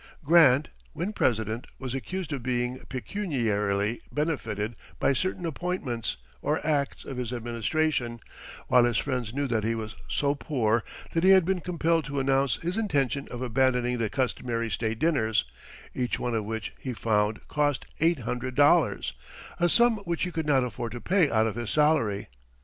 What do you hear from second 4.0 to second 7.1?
benefited by certain appointments, or acts,